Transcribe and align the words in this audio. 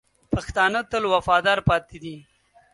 پښتانه 0.31 0.79
تل 0.91 1.03
وفادار 1.13 1.59
پاتې 1.67 1.97
دي. 2.03 2.15